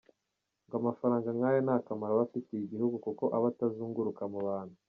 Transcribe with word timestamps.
Ngo 0.65 0.75
amafaranga 0.81 1.29
nk’ayo 1.37 1.59
nta 1.65 1.75
kamaro 1.87 2.11
abafitiye 2.13 2.61
igihugu 2.63 2.95
kuko 3.05 3.23
aba 3.37 3.45
atazunguruka 3.51 4.23
mu 4.33 4.39
bantu. 4.47 4.75